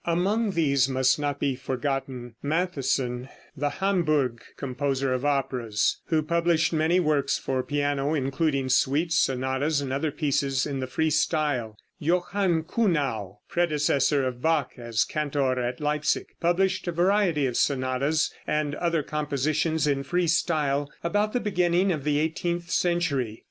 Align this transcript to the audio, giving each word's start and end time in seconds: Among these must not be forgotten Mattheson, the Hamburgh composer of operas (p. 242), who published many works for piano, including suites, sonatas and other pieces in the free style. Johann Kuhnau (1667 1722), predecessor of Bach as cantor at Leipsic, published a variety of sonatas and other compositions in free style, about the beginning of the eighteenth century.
Among 0.07 0.49
these 0.53 0.89
must 0.89 1.19
not 1.19 1.39
be 1.39 1.55
forgotten 1.55 2.33
Mattheson, 2.41 3.29
the 3.55 3.69
Hamburgh 3.69 4.41
composer 4.57 5.13
of 5.13 5.23
operas 5.23 6.01
(p. 6.09 6.15
242), 6.15 6.15
who 6.15 6.27
published 6.27 6.73
many 6.73 6.99
works 6.99 7.37
for 7.37 7.61
piano, 7.61 8.15
including 8.15 8.67
suites, 8.67 9.19
sonatas 9.19 9.79
and 9.79 9.93
other 9.93 10.09
pieces 10.09 10.65
in 10.65 10.79
the 10.79 10.87
free 10.87 11.11
style. 11.11 11.77
Johann 11.99 12.63
Kuhnau 12.63 13.41
(1667 13.45 13.45
1722), 13.45 13.47
predecessor 13.53 14.25
of 14.25 14.41
Bach 14.41 14.71
as 14.79 15.03
cantor 15.03 15.59
at 15.61 15.79
Leipsic, 15.79 16.29
published 16.39 16.87
a 16.87 16.91
variety 16.91 17.45
of 17.45 17.55
sonatas 17.55 18.33
and 18.47 18.73
other 18.73 19.03
compositions 19.03 19.85
in 19.85 20.01
free 20.01 20.25
style, 20.25 20.89
about 21.03 21.33
the 21.33 21.39
beginning 21.39 21.91
of 21.91 22.03
the 22.03 22.17
eighteenth 22.17 22.71
century. 22.71 23.39